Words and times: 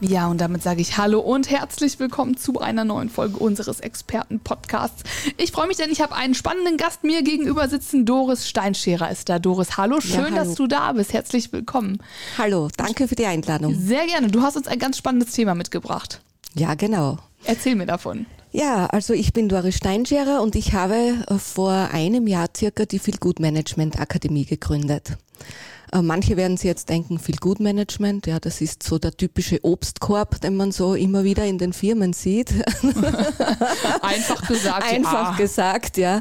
Ja, 0.00 0.28
und 0.28 0.42
damit 0.42 0.62
sage 0.62 0.82
ich 0.82 0.98
Hallo 0.98 1.20
und 1.20 1.50
herzlich 1.50 1.98
willkommen 1.98 2.36
zu 2.36 2.60
einer 2.60 2.84
neuen 2.84 3.08
Folge 3.08 3.38
unseres 3.38 3.80
Experten-Podcasts. 3.80 5.04
Ich 5.38 5.52
freue 5.52 5.68
mich, 5.68 5.78
denn 5.78 5.90
ich 5.90 6.02
habe 6.02 6.14
einen 6.14 6.34
spannenden 6.34 6.76
Gast 6.76 7.02
mir 7.02 7.22
gegenüber 7.22 7.66
sitzen. 7.66 8.04
Doris 8.04 8.46
Steinscherer 8.46 9.10
ist 9.10 9.30
da. 9.30 9.38
Doris, 9.38 9.78
hallo, 9.78 10.02
schön, 10.02 10.26
hallo. 10.26 10.36
dass 10.36 10.54
du 10.54 10.66
da 10.66 10.92
bist. 10.92 11.14
Herzlich 11.14 11.50
willkommen. 11.50 11.98
Hallo, 12.36 12.68
danke 12.76 13.08
für 13.08 13.14
die 13.14 13.24
Einladung. 13.24 13.74
Sehr 13.74 14.04
gerne. 14.04 14.28
Du 14.28 14.42
hast 14.42 14.58
uns 14.58 14.68
ein 14.68 14.78
ganz 14.78 14.98
spannendes 14.98 15.32
Thema 15.32 15.54
mitgebracht. 15.54 16.20
Ja, 16.54 16.74
genau. 16.74 17.18
Erzähl 17.44 17.74
mir 17.74 17.86
davon. 17.86 18.26
Ja, 18.52 18.86
also 18.86 19.14
ich 19.14 19.32
bin 19.32 19.48
Doris 19.48 19.76
Steinscherer 19.76 20.42
und 20.42 20.56
ich 20.56 20.74
habe 20.74 21.24
vor 21.38 21.72
einem 21.72 22.26
Jahr 22.26 22.48
circa 22.54 22.84
die 22.84 22.98
Feel 22.98 23.16
Good 23.18 23.40
Management 23.40 23.98
Akademie 23.98 24.44
gegründet. 24.44 25.16
Äh, 25.92 26.02
Manche 26.02 26.36
werden 26.36 26.56
sich 26.56 26.66
jetzt 26.66 26.88
denken, 26.88 27.18
Feel 27.18 27.36
Good 27.36 27.60
Management, 27.60 28.26
ja, 28.26 28.40
das 28.40 28.60
ist 28.60 28.82
so 28.82 28.98
der 28.98 29.16
typische 29.16 29.64
Obstkorb, 29.64 30.40
den 30.40 30.56
man 30.56 30.72
so 30.72 30.94
immer 30.94 31.24
wieder 31.24 31.44
in 31.44 31.58
den 31.58 31.72
Firmen 31.72 32.12
sieht. 32.12 32.52
Einfach 34.02 34.46
gesagt. 34.48 34.92
Einfach 34.92 35.30
ja. 35.32 35.36
gesagt, 35.36 35.96
ja. 35.96 36.20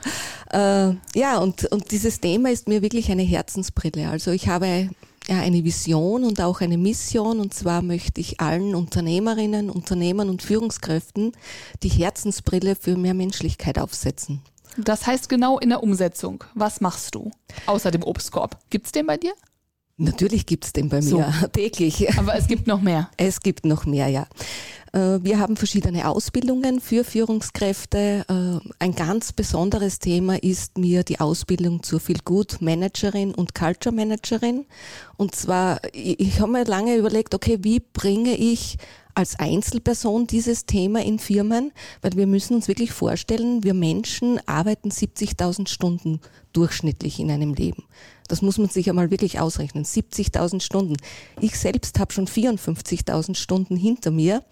Äh, 0.51 0.95
ja, 1.15 1.37
und, 1.37 1.65
und 1.71 1.91
dieses 1.91 2.19
Thema 2.19 2.51
ist 2.51 2.67
mir 2.67 2.81
wirklich 2.81 3.11
eine 3.11 3.23
Herzensbrille. 3.23 4.09
Also 4.09 4.31
ich 4.31 4.47
habe 4.47 4.89
ja 5.27 5.39
eine 5.39 5.63
Vision 5.63 6.23
und 6.23 6.41
auch 6.41 6.61
eine 6.61 6.77
Mission 6.77 7.39
und 7.39 7.53
zwar 7.53 7.81
möchte 7.81 8.21
ich 8.21 8.39
allen 8.39 8.75
Unternehmerinnen, 8.75 9.69
Unternehmern 9.69 10.29
und 10.29 10.41
Führungskräften 10.41 11.31
die 11.83 11.89
Herzensbrille 11.89 12.75
für 12.75 12.95
mehr 12.95 13.13
Menschlichkeit 13.13 13.79
aufsetzen. 13.79 14.41
Das 14.77 15.07
heißt 15.07 15.29
genau 15.29 15.57
in 15.57 15.69
der 15.69 15.81
Umsetzung. 15.81 16.43
Was 16.53 16.81
machst 16.81 17.15
du? 17.15 17.31
Außer 17.65 17.91
dem 17.91 18.03
Obstkorb. 18.03 18.59
Gibt's 18.69 18.91
den 18.91 19.07
bei 19.07 19.17
dir? 19.17 19.33
Natürlich 19.97 20.45
gibt's 20.45 20.73
den 20.73 20.89
bei 20.89 21.01
So. 21.01 21.17
mir 21.19 21.33
täglich. 21.53 22.17
Aber 22.17 22.35
es 22.35 22.47
gibt 22.47 22.67
noch 22.67 22.81
mehr. 22.81 23.09
Es 23.17 23.39
gibt 23.39 23.65
noch 23.65 23.85
mehr, 23.85 24.07
ja. 24.09 24.27
Äh, 24.91 25.23
Wir 25.23 25.39
haben 25.39 25.55
verschiedene 25.55 26.07
Ausbildungen 26.09 26.81
für 26.81 27.05
Führungskräfte. 27.05 28.25
Äh, 28.27 28.69
Ein 28.79 28.93
ganz 28.95 29.31
besonderes 29.31 29.99
Thema 29.99 30.35
ist 30.43 30.77
mir 30.77 31.03
die 31.03 31.21
Ausbildung 31.21 31.81
zur 31.81 32.01
Feel 32.01 32.19
Good 32.25 32.57
Managerin 32.61 33.33
und 33.33 33.55
Culture 33.55 33.95
Managerin. 33.95 34.65
Und 35.15 35.33
zwar, 35.33 35.79
ich 35.93 36.41
habe 36.41 36.51
mir 36.51 36.65
lange 36.65 36.97
überlegt, 36.97 37.33
okay, 37.33 37.59
wie 37.61 37.79
bringe 37.79 38.35
ich 38.35 38.77
als 39.15 39.39
Einzelperson 39.39 40.27
dieses 40.27 40.65
Thema 40.65 41.01
in 41.01 41.19
Firmen, 41.19 41.71
weil 42.01 42.11
wir 42.15 42.27
müssen 42.27 42.55
uns 42.55 42.67
wirklich 42.67 42.91
vorstellen, 42.91 43.63
wir 43.63 43.73
Menschen 43.73 44.39
arbeiten 44.45 44.89
70.000 44.89 45.67
Stunden 45.67 46.19
durchschnittlich 46.53 47.19
in 47.19 47.31
einem 47.31 47.53
Leben. 47.53 47.83
Das 48.27 48.41
muss 48.41 48.57
man 48.57 48.69
sich 48.69 48.89
einmal 48.89 49.11
wirklich 49.11 49.39
ausrechnen. 49.39 49.85
70.000 49.85 50.61
Stunden. 50.61 50.97
Ich 51.39 51.57
selbst 51.57 51.99
habe 51.99 52.11
schon 52.11 52.27
54.000 52.27 53.35
Stunden 53.35 53.75
hinter 53.75 54.11
mir 54.11 54.43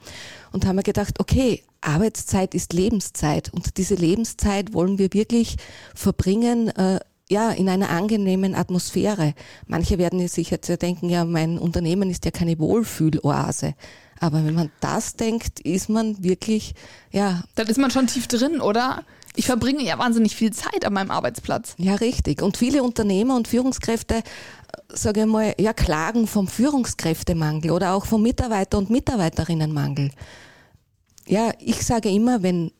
und 0.52 0.66
habe 0.66 0.78
mir 0.78 0.84
gedacht, 0.84 1.20
okay, 1.20 1.64
Arbeitszeit 1.82 2.54
ist 2.54 2.74
Lebenszeit 2.74 3.52
und 3.52 3.78
diese 3.78 3.96
Lebenszeit 3.96 4.74
wollen 4.74 4.98
wir 4.98 5.14
wirklich 5.14 5.58
verbringen, 5.94 6.70
äh, 6.70 7.00
ja, 7.30 7.52
in 7.52 7.70
einer 7.70 7.90
angenehmen 7.90 8.56
Atmosphäre. 8.56 9.34
Manche 9.68 9.98
werden 9.98 10.26
sich 10.28 10.50
jetzt 10.50 10.68
ja 10.68 10.78
denken, 10.78 11.10
ja, 11.10 11.26
mein 11.26 11.58
Unternehmen 11.58 12.10
ist 12.10 12.26
ja 12.26 12.32
keine 12.32 12.60
Wohlfühloase. 12.60 13.76
Aber 14.20 14.46
wenn 14.46 14.54
man 14.54 14.72
das 14.80 15.16
denkt, 15.16 15.60
ist 15.62 15.90
man 15.90 16.24
wirklich, 16.24 16.76
ja, 17.12 17.44
Dann 17.56 17.68
ist 17.68 17.78
man 17.78 17.92
schon 17.92 18.08
tief 18.08 18.28
drin, 18.28 18.62
oder? 18.62 19.04
Ich 19.36 19.48
verbringe 19.48 19.84
ja 19.84 19.98
wahnsinnig 19.98 20.36
viel 20.36 20.54
Zeit 20.54 20.86
an 20.86 20.94
meinem 20.94 21.12
Arbeitsplatz. 21.12 21.76
Ja, 21.78 21.96
richtig. 21.96 22.42
Und 22.42 22.56
viele 22.56 22.84
Unternehmer 22.84 23.36
und 23.36 23.48
Führungskräfte, 23.48 24.18
äh, 24.18 24.22
sage 24.90 25.22
ich 25.22 25.26
mal, 25.26 25.56
ja, 25.60 25.74
klagen 25.74 26.28
vom 26.28 26.48
Führungskräftemangel 26.48 27.72
oder 27.72 27.94
auch 27.94 28.06
vom 28.06 28.22
Mitarbeiter- 28.22 28.78
und 28.78 28.90
Mitarbeiterinnenmangel. 28.90 30.12
Ja, 31.28 31.52
ich 31.60 31.84
sage 31.86 32.10
immer, 32.10 32.44
wenn 32.44 32.72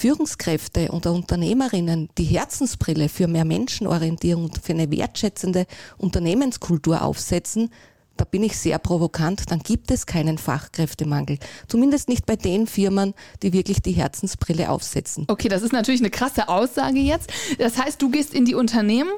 Führungskräfte 0.00 0.92
oder 0.92 1.12
Unternehmerinnen 1.12 2.08
die 2.16 2.24
Herzensbrille 2.24 3.10
für 3.10 3.28
mehr 3.28 3.44
Menschenorientierung 3.44 4.44
und 4.44 4.56
für 4.56 4.72
eine 4.72 4.90
wertschätzende 4.90 5.66
Unternehmenskultur 5.98 7.02
aufsetzen, 7.02 7.68
da 8.16 8.24
bin 8.24 8.42
ich 8.42 8.56
sehr 8.56 8.78
provokant, 8.78 9.50
dann 9.50 9.58
gibt 9.58 9.90
es 9.90 10.06
keinen 10.06 10.38
Fachkräftemangel. 10.38 11.38
Zumindest 11.68 12.08
nicht 12.08 12.24
bei 12.24 12.36
den 12.36 12.66
Firmen, 12.66 13.12
die 13.42 13.52
wirklich 13.52 13.82
die 13.82 13.92
Herzensbrille 13.92 14.70
aufsetzen. 14.70 15.26
Okay, 15.28 15.48
das 15.48 15.60
ist 15.60 15.72
natürlich 15.72 16.00
eine 16.00 16.10
krasse 16.10 16.48
Aussage 16.48 16.98
jetzt. 16.98 17.30
Das 17.58 17.76
heißt, 17.76 18.00
du 18.00 18.10
gehst 18.10 18.32
in 18.32 18.46
die 18.46 18.54
Unternehmen 18.54 19.12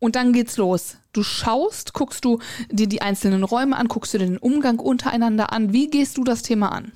und 0.00 0.16
dann 0.16 0.32
geht's 0.32 0.56
los. 0.56 0.96
Du 1.12 1.22
schaust, 1.22 1.94
guckst 1.94 2.24
du 2.24 2.40
dir 2.72 2.88
die 2.88 3.02
einzelnen 3.02 3.44
Räume 3.44 3.76
an, 3.76 3.86
guckst 3.86 4.14
du 4.14 4.18
dir 4.18 4.26
den 4.26 4.38
Umgang 4.38 4.80
untereinander 4.80 5.52
an. 5.52 5.72
Wie 5.72 5.88
gehst 5.90 6.16
du 6.16 6.24
das 6.24 6.42
Thema 6.42 6.72
an? 6.72 6.92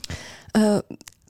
Äh, 0.54 0.82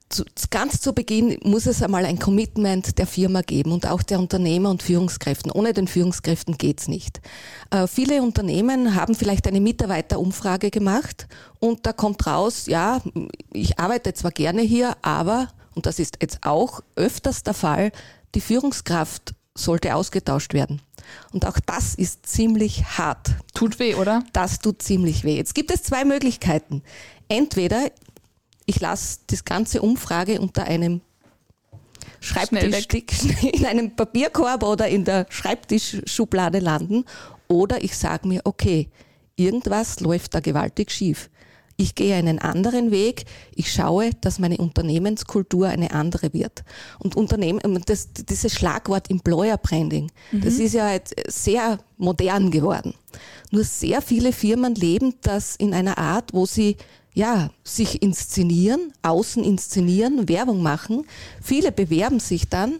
zu, 0.09 0.25
ganz 0.49 0.81
zu 0.81 0.93
Beginn 0.93 1.37
muss 1.43 1.65
es 1.65 1.83
einmal 1.83 2.05
ein 2.05 2.19
Commitment 2.19 2.97
der 2.97 3.07
Firma 3.07 3.41
geben 3.41 3.71
und 3.71 3.87
auch 3.87 4.03
der 4.03 4.19
Unternehmer 4.19 4.69
und 4.71 4.83
Führungskräften. 4.83 5.51
Ohne 5.51 5.73
den 5.73 5.87
Führungskräften 5.87 6.57
geht's 6.57 6.87
nicht. 6.87 7.21
Äh, 7.69 7.87
viele 7.87 8.21
Unternehmen 8.21 8.95
haben 8.95 9.15
vielleicht 9.15 9.47
eine 9.47 9.61
Mitarbeiterumfrage 9.61 10.71
gemacht 10.71 11.27
und 11.59 11.85
da 11.85 11.93
kommt 11.93 12.25
raus, 12.25 12.65
ja, 12.65 13.01
ich 13.53 13.79
arbeite 13.79 14.13
zwar 14.13 14.31
gerne 14.31 14.61
hier, 14.61 14.97
aber, 15.01 15.49
und 15.75 15.85
das 15.85 15.99
ist 15.99 16.17
jetzt 16.21 16.39
auch 16.41 16.81
öfters 16.95 17.43
der 17.43 17.53
Fall, 17.53 17.91
die 18.35 18.41
Führungskraft 18.41 19.33
sollte 19.55 19.95
ausgetauscht 19.95 20.53
werden. 20.53 20.81
Und 21.31 21.45
auch 21.45 21.59
das 21.65 21.95
ist 21.95 22.25
ziemlich 22.25 22.83
hart. 22.97 23.31
Tut 23.53 23.79
weh, 23.79 23.95
oder? 23.95 24.23
Das 24.33 24.59
tut 24.59 24.81
ziemlich 24.81 25.23
weh. 25.23 25.35
Jetzt 25.35 25.55
gibt 25.55 25.71
es 25.71 25.83
zwei 25.83 26.05
Möglichkeiten. 26.05 26.83
Entweder 27.27 27.91
ich 28.69 28.79
lasse 28.79 29.19
das 29.27 29.45
ganze 29.45 29.81
Umfrage 29.81 30.39
unter 30.39 30.63
einem. 30.65 31.01
Schreibtischstück 32.21 33.11
in 33.53 33.65
einem 33.65 33.95
Papierkorb 33.95 34.61
oder 34.63 34.87
in 34.87 35.05
der 35.05 35.25
Schreibtischschublade 35.29 36.59
landen 36.59 37.05
oder 37.47 37.83
ich 37.83 37.97
sage 37.97 38.27
mir, 38.27 38.41
okay, 38.43 38.89
irgendwas 39.37 40.01
läuft 40.01 40.35
da 40.35 40.41
gewaltig 40.41 40.91
schief. 40.91 41.29
Ich 41.77 41.95
gehe 41.95 42.13
einen 42.13 42.39
anderen 42.39 42.91
Weg. 42.91 43.23
Ich 43.55 43.71
schaue, 43.71 44.09
dass 44.19 44.37
meine 44.37 44.57
Unternehmenskultur 44.57 45.69
eine 45.69 45.91
andere 45.91 46.33
wird. 46.33 46.65
Und 46.99 47.15
Unternehmen, 47.15 47.81
das, 47.85 48.09
dieses 48.11 48.53
Schlagwort 48.53 49.09
Employer 49.09 49.57
Branding, 49.57 50.11
das 50.33 50.55
ist 50.55 50.73
ja 50.73 50.91
jetzt 50.91 51.15
sehr 51.27 51.79
modern 51.97 52.51
geworden. 52.51 52.95
Nur 53.49 53.63
sehr 53.63 54.01
viele 54.01 54.33
Firmen 54.33 54.75
leben 54.75 55.15
das 55.21 55.55
in 55.55 55.73
einer 55.73 55.97
Art, 55.97 56.33
wo 56.33 56.45
sie 56.45 56.75
ja, 57.13 57.49
sich 57.63 58.01
inszenieren, 58.01 58.93
außen 59.01 59.43
inszenieren, 59.43 60.29
Werbung 60.29 60.61
machen. 60.61 61.05
Viele 61.41 61.71
bewerben 61.71 62.19
sich 62.19 62.49
dann, 62.49 62.79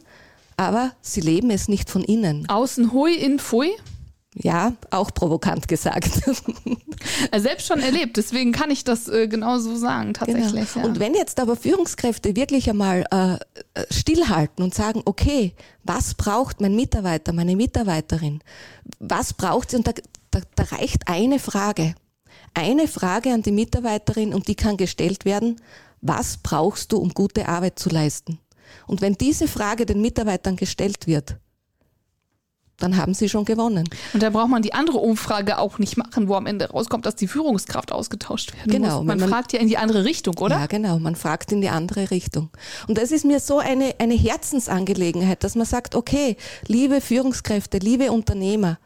aber 0.58 0.92
sie 1.02 1.22
leben 1.22 1.52
es 1.52 1.68
nicht 1.68 1.90
von 1.90 2.04
innen. 2.04 2.48
Außen 2.50 2.92
hui, 2.92 3.16
in 3.16 3.40
pfui. 3.40 3.72
Ja, 4.36 4.74
auch 4.92 5.12
provokant 5.14 5.68
gesagt. 5.68 6.22
Äh, 7.32 7.40
Selbst 7.40 7.68
schon 7.68 7.80
erlebt, 7.80 8.16
deswegen 8.16 8.52
kann 8.52 8.70
ich 8.70 8.84
das 8.84 9.08
äh, 9.08 9.28
genau 9.28 9.58
so 9.58 9.76
sagen, 9.76 10.14
tatsächlich. 10.14 10.74
Genau. 10.74 10.86
Ja. 10.86 10.90
Und 10.92 11.00
wenn 11.00 11.16
jetzt 11.16 11.40
aber 11.40 11.56
Führungskräfte 11.56 12.36
wirklich 12.36 12.70
einmal 12.70 13.06
äh, 13.12 13.34
äh, 13.34 13.86
stillhalten 13.92 14.64
und 14.64 14.76
sagen, 14.76 15.02
okay, 15.06 15.54
was 15.84 16.14
braucht 16.14 16.62
mein 16.62 16.76
Mitarbeiter, 16.76 17.34
meine 17.34 17.56
Mitarbeiterin? 17.56 18.42
Was 19.00 19.34
braucht 19.34 19.72
sie? 19.72 19.78
Und 19.78 19.88
da, 19.88 19.94
da, 20.30 20.42
da 20.56 20.64
reicht 20.76 21.08
eine 21.08 21.40
Frage. 21.40 21.96
Eine 22.54 22.88
Frage 22.88 23.32
an 23.34 23.42
die 23.42 23.52
Mitarbeiterin 23.52 24.34
und 24.34 24.48
die 24.48 24.56
kann 24.56 24.78
gestellt 24.78 25.26
werden, 25.26 25.62
was 26.02 26.38
brauchst 26.38 26.92
du, 26.92 26.98
um 26.98 27.10
gute 27.14 27.48
Arbeit 27.48 27.80
zu 27.80 27.90
leisten? 27.90 28.40
Und 28.88 29.02
wenn 29.02 29.14
diese 29.16 29.48
Frage 29.48 29.86
den 29.86 30.02
Mitarbeitern 30.02 30.56
gestellt 30.56 31.08
wird, 31.08 31.38
dann 32.78 32.96
haben 32.96 33.14
sie 33.14 33.28
schon 33.28 33.44
gewonnen. 33.44 33.84
Und 34.14 34.24
da 34.24 34.30
braucht 34.30 34.48
man 34.50 34.62
die 34.62 34.74
andere 34.74 35.00
Umfrage 35.00 35.58
auch 35.58 35.80
nicht 35.80 35.98
machen, 35.98 36.30
wo 36.30 36.36
am 36.36 36.46
Ende 36.46 36.70
rauskommt, 36.70 37.06
dass 37.06 37.16
die 37.16 37.28
Führungskraft 37.28 37.92
ausgetauscht 37.92 38.56
werden 38.56 38.72
Genau, 38.72 38.98
muss. 39.00 39.06
Man, 39.06 39.20
man- 39.20 39.28
fragt 39.30 39.52
ja 39.52 39.60
in 39.60 39.68
die 39.68 39.78
andere 39.78 40.06
Richtung, 40.06 40.38
oder? 40.38 40.60
Ja, 40.60 40.66
genau. 40.68 40.98
Man 40.98 41.16
fragt 41.18 41.52
in 41.52 41.60
die 41.60 41.68
andere 41.68 42.10
Richtung. 42.10 42.50
Und 42.88 42.98
das 42.98 43.12
ist 43.12 43.26
mir 43.26 43.42
so 43.42 43.60
eine, 43.60 43.96
eine 44.00 44.14
Herzensangelegenheit, 44.14 45.44
dass 45.44 45.56
man 45.56 45.66
sagt, 45.66 45.94
okay, 45.94 46.38
liebe 46.68 47.02
Führungskräfte, 47.02 47.80
liebe 47.80 48.12
Unternehmer, 48.14 48.80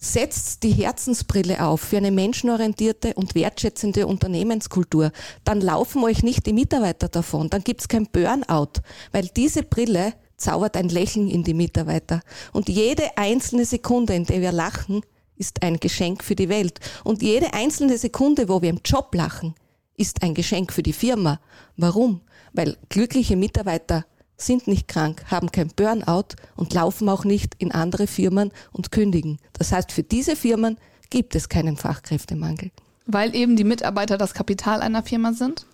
setzt 0.00 0.62
die 0.62 0.72
Herzensbrille 0.72 1.62
auf 1.62 1.82
für 1.82 1.98
eine 1.98 2.10
menschenorientierte 2.10 3.12
und 3.14 3.34
wertschätzende 3.34 4.06
Unternehmenskultur. 4.06 5.12
Dann 5.44 5.60
laufen 5.60 6.02
euch 6.02 6.22
nicht 6.22 6.46
die 6.46 6.54
Mitarbeiter 6.54 7.08
davon. 7.08 7.50
Dann 7.50 7.62
gibt's 7.62 7.86
kein 7.86 8.06
Burnout. 8.06 8.80
Weil 9.12 9.28
diese 9.36 9.62
Brille 9.62 10.14
zaubert 10.38 10.76
ein 10.76 10.88
Lächeln 10.88 11.28
in 11.28 11.44
die 11.44 11.52
Mitarbeiter. 11.52 12.22
Und 12.52 12.70
jede 12.70 13.16
einzelne 13.18 13.66
Sekunde, 13.66 14.14
in 14.14 14.24
der 14.24 14.40
wir 14.40 14.52
lachen, 14.52 15.02
ist 15.36 15.62
ein 15.62 15.78
Geschenk 15.78 16.24
für 16.24 16.34
die 16.34 16.48
Welt. 16.48 16.80
Und 17.04 17.20
jede 17.20 17.52
einzelne 17.52 17.98
Sekunde, 17.98 18.48
wo 18.48 18.62
wir 18.62 18.70
im 18.70 18.80
Job 18.82 19.14
lachen, 19.14 19.54
ist 19.98 20.22
ein 20.22 20.32
Geschenk 20.32 20.72
für 20.72 20.82
die 20.82 20.94
Firma. 20.94 21.40
Warum? 21.76 22.22
Weil 22.54 22.78
glückliche 22.88 23.36
Mitarbeiter 23.36 24.06
sind 24.40 24.66
nicht 24.66 24.88
krank, 24.88 25.24
haben 25.30 25.52
kein 25.52 25.68
Burnout 25.68 26.36
und 26.56 26.72
laufen 26.74 27.08
auch 27.08 27.24
nicht 27.24 27.54
in 27.58 27.72
andere 27.72 28.06
Firmen 28.06 28.52
und 28.72 28.92
kündigen. 28.92 29.38
Das 29.52 29.72
heißt, 29.72 29.92
für 29.92 30.02
diese 30.02 30.36
Firmen 30.36 30.78
gibt 31.10 31.34
es 31.34 31.48
keinen 31.48 31.76
Fachkräftemangel. 31.76 32.70
Weil 33.06 33.34
eben 33.34 33.56
die 33.56 33.64
Mitarbeiter 33.64 34.16
das 34.18 34.34
Kapital 34.34 34.80
einer 34.80 35.02
Firma 35.02 35.32
sind? 35.32 35.66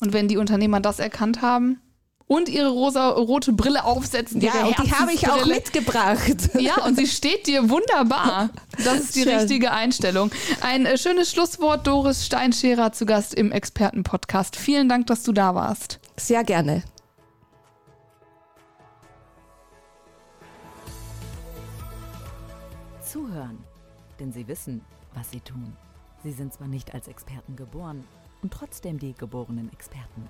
Und 0.00 0.12
wenn 0.12 0.28
die 0.28 0.38
Unternehmer 0.38 0.80
das 0.80 0.98
erkannt 0.98 1.42
haben, 1.42 1.80
und 2.30 2.48
ihre 2.48 2.68
rosa-rote 2.68 3.52
Brille 3.52 3.84
aufsetzen. 3.84 4.40
Ja, 4.40 4.64
und 4.64 4.78
die 4.78 4.92
habe 4.92 5.12
ich 5.12 5.28
auch 5.28 5.46
mitgebracht. 5.46 6.20
Ja, 6.60 6.84
und 6.84 6.96
sie 6.96 7.08
steht 7.08 7.48
dir 7.48 7.68
wunderbar. 7.68 8.50
Das 8.84 9.00
ist 9.00 9.16
die 9.16 9.22
Schön. 9.24 9.34
richtige 9.34 9.72
Einstellung. 9.72 10.30
Ein 10.60 10.86
äh, 10.86 10.96
schönes 10.96 11.32
Schlusswort, 11.32 11.88
Doris 11.88 12.24
Steinscherer 12.24 12.92
zu 12.92 13.04
Gast 13.04 13.34
im 13.34 13.50
Expertenpodcast. 13.50 14.54
Vielen 14.54 14.88
Dank, 14.88 15.08
dass 15.08 15.24
du 15.24 15.32
da 15.32 15.56
warst. 15.56 15.98
Sehr 16.16 16.44
gerne. 16.44 16.84
Zuhören, 23.10 23.58
denn 24.20 24.32
sie 24.32 24.46
wissen, 24.46 24.82
was 25.14 25.32
sie 25.32 25.40
tun. 25.40 25.76
Sie 26.22 26.30
sind 26.30 26.54
zwar 26.54 26.68
nicht 26.68 26.94
als 26.94 27.08
Experten 27.08 27.56
geboren 27.56 28.04
und 28.40 28.52
trotzdem 28.52 29.00
die 29.00 29.14
geborenen 29.14 29.72
Experten. 29.72 30.28